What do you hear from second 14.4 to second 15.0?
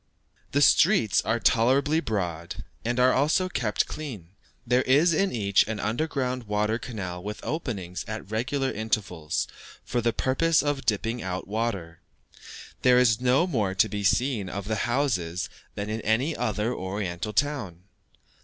of the